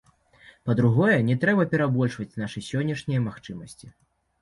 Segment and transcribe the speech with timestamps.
[0.69, 3.97] Па-другое, не трэба перабольшваць нашы сённяшняя магчымасці.